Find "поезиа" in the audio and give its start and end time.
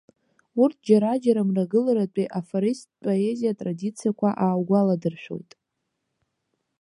3.01-3.51